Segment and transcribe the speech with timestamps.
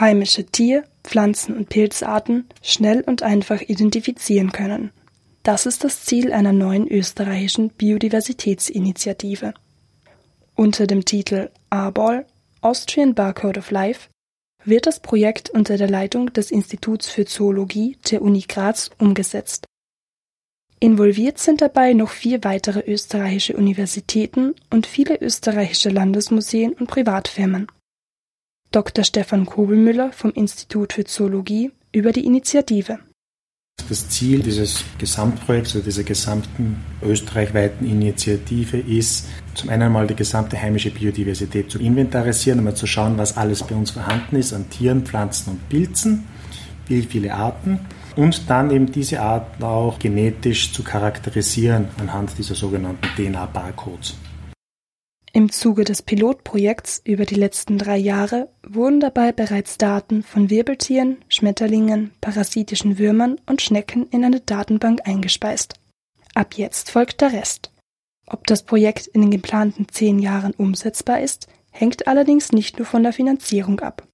[0.00, 4.90] heimische Tier-, Pflanzen- und Pilzarten schnell und einfach identifizieren können.
[5.42, 9.54] Das ist das Ziel einer neuen österreichischen Biodiversitätsinitiative.
[10.56, 12.24] Unter dem Titel ABOL
[12.62, 14.08] Austrian Barcode of Life
[14.64, 19.66] wird das Projekt unter der Leitung des Instituts für Zoologie der Uni Graz umgesetzt.
[20.80, 27.68] Involviert sind dabei noch vier weitere österreichische Universitäten und viele österreichische Landesmuseen und Privatfirmen.
[28.76, 29.04] Dr.
[29.04, 32.98] Stefan Kobelmüller vom Institut für Zoologie über die Initiative.
[33.88, 40.60] Das Ziel dieses Gesamtprojekts oder dieser gesamten österreichweiten Initiative ist, zum einen mal die gesamte
[40.60, 45.06] heimische Biodiversität zu inventarisieren, einmal zu schauen, was alles bei uns vorhanden ist an Tieren,
[45.06, 46.26] Pflanzen und Pilzen,
[46.86, 47.80] wie viele Arten
[48.14, 54.16] und dann eben diese Arten auch genetisch zu charakterisieren anhand dieser sogenannten DNA-Barcodes.
[55.36, 61.18] Im Zuge des Pilotprojekts über die letzten drei Jahre wurden dabei bereits Daten von Wirbeltieren,
[61.28, 65.74] Schmetterlingen, parasitischen Würmern und Schnecken in eine Datenbank eingespeist.
[66.32, 67.70] Ab jetzt folgt der Rest.
[68.26, 73.02] Ob das Projekt in den geplanten zehn Jahren umsetzbar ist, hängt allerdings nicht nur von
[73.02, 74.08] der Finanzierung ab.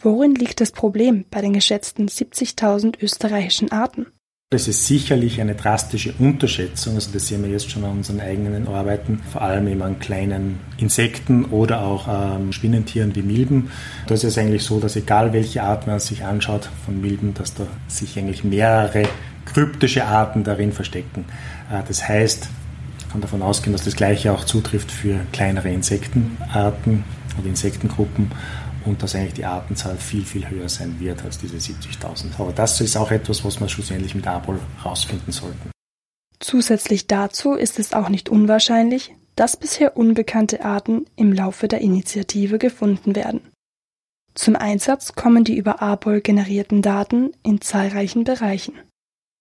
[0.00, 4.06] Worin liegt das Problem bei den geschätzten 70.000 österreichischen Arten?
[4.50, 8.66] Das ist sicherlich eine drastische Unterschätzung, also das sehen wir jetzt schon an unseren eigenen
[8.66, 13.70] Arbeiten, vor allem eben an kleinen Insekten oder auch ähm, Spinnentieren wie Milben.
[14.06, 17.52] Da ist es eigentlich so, dass egal welche Art man sich anschaut von Milben, dass
[17.52, 19.06] da sich eigentlich mehrere
[19.44, 21.26] kryptische Arten darin verstecken.
[21.70, 22.48] Äh, das heißt,
[23.02, 27.04] man kann davon ausgehen, dass das Gleiche auch zutrifft für kleinere Insektenarten
[27.38, 28.30] oder Insektengruppen
[28.84, 32.38] und dass eigentlich die Artenzahl viel, viel höher sein wird als diese 70.000.
[32.38, 35.70] Aber das ist auch etwas, was wir schlussendlich mit ABOL herausfinden sollten.
[36.40, 42.58] Zusätzlich dazu ist es auch nicht unwahrscheinlich, dass bisher unbekannte Arten im Laufe der Initiative
[42.58, 43.40] gefunden werden.
[44.34, 48.74] Zum Einsatz kommen die über ABOL generierten Daten in zahlreichen Bereichen.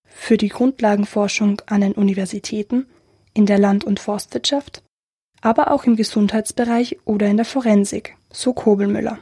[0.08, 2.88] Für die Grundlagenforschung an den Universitäten,
[3.34, 4.84] in der Land- und Forstwirtschaft,
[5.42, 9.20] aber auch im Gesundheitsbereich oder in der Forensik, so Kobelmüller.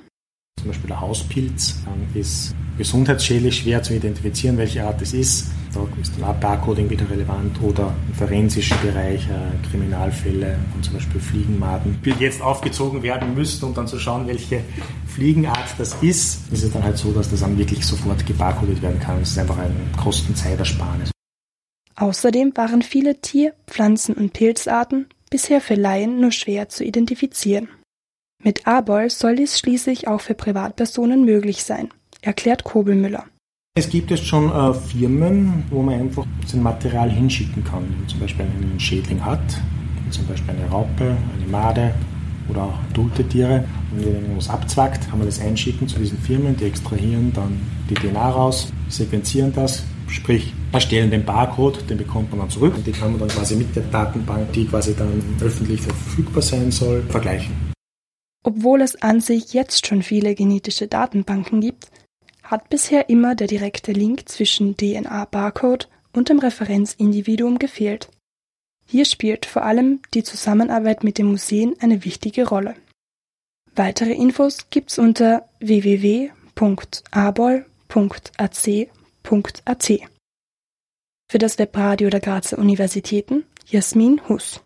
[0.65, 1.75] Zum Beispiel der Hauspilz
[2.15, 5.51] ist gesundheitsschädlich schwer zu identifizieren, welche Art es ist.
[5.75, 11.21] Da ist dann Barcoding wieder relevant oder im forensischen Bereich äh, Kriminalfälle und zum Beispiel
[11.21, 14.61] Fliegenmaden, die jetzt aufgezogen werden müssten, um dann zu schauen, welche
[15.05, 16.51] Fliegenart das ist.
[16.51, 19.21] Ist es dann halt so, dass das dann wirklich sofort gebarcodet werden kann.
[19.21, 21.11] Es ist einfach ein Kostenzeitersparnis.
[21.95, 27.67] Außerdem waren viele Tier-, Pflanzen- und Pilzarten bisher für Laien nur schwer zu identifizieren.
[28.45, 31.89] Mit ABOL soll dies schließlich auch für Privatpersonen möglich sein,
[32.21, 33.23] erklärt Kobelmüller.
[33.75, 37.81] Es gibt jetzt schon äh, Firmen, wo man einfach sein Material hinschicken kann.
[37.89, 39.39] Wenn man zum Beispiel einen Schädling hat,
[40.11, 41.95] zum Beispiel eine Raupe, eine Made
[42.47, 43.63] oder auch adulte Tiere.
[43.91, 47.95] Und wenn irgendwas abzwackt, kann man das einschicken zu diesen Firmen, die extrahieren dann die
[47.95, 52.91] DNA raus, sequenzieren das, sprich erstellen den Barcode, den bekommt man dann zurück und die
[52.91, 57.64] kann man dann quasi mit der Datenbank, die quasi dann öffentlich verfügbar sein soll, vergleichen.
[58.45, 61.87] Obwohl es an sich jetzt schon viele genetische Datenbanken gibt,
[62.43, 68.07] hat bisher immer der direkte Link zwischen DNA-Barcode und dem Referenzindividuum gefehlt.
[68.85, 72.75] Hier spielt vor allem die Zusammenarbeit mit den Museen eine wichtige Rolle.
[73.75, 76.31] Weitere Infos gibt's unter www.abol.ac.at.
[81.27, 84.61] Für das Webradio der Grazer Universitäten Jasmin Huss.